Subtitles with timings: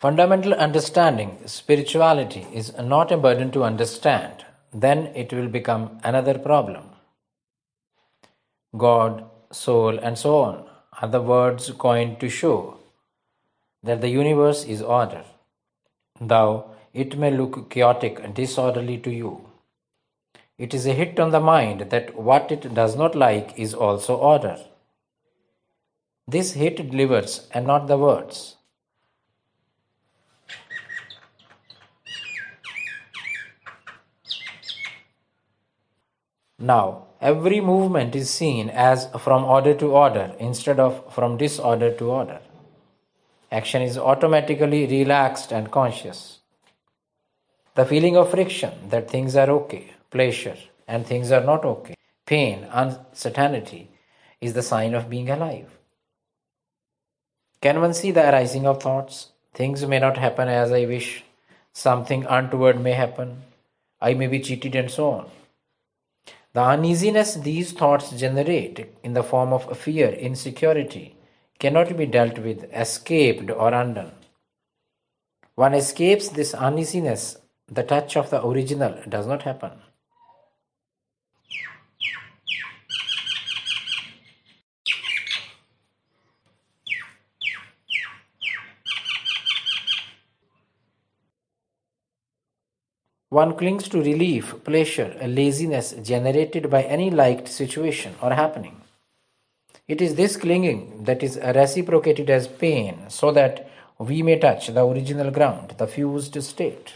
[0.00, 6.84] Fundamental understanding, spirituality, is not a burden to understand, then it will become another problem.
[8.76, 10.64] God, soul, and so on
[11.02, 12.76] are the words coined to show
[13.82, 15.24] that the universe is order,
[16.20, 19.48] though it may look chaotic and disorderly to you.
[20.58, 24.14] It is a hit on the mind that what it does not like is also
[24.16, 24.58] order.
[26.28, 28.54] This hit delivers and not the words.
[36.58, 42.10] Now, every movement is seen as from order to order instead of from disorder to
[42.10, 42.40] order.
[43.52, 46.40] Action is automatically relaxed and conscious.
[47.74, 50.56] The feeling of friction that things are okay, pleasure,
[50.88, 51.94] and things are not okay,
[52.26, 53.90] pain, uncertainty
[54.40, 55.78] is the sign of being alive.
[57.60, 59.28] Can one see the arising of thoughts?
[59.54, 61.24] Things may not happen as I wish.
[61.72, 63.42] Something untoward may happen.
[64.00, 65.30] I may be cheated and so on.
[66.54, 71.16] The uneasiness these thoughts generate in the form of fear, insecurity,
[71.58, 74.12] cannot be dealt with, escaped, or undone.
[75.54, 79.72] One escapes this uneasiness, the touch of the original does not happen.
[93.30, 98.80] One clings to relief, pleasure, a laziness generated by any liked situation or happening.
[99.86, 104.82] It is this clinging that is reciprocated as pain, so that we may touch the
[104.82, 106.94] original ground, the fused state.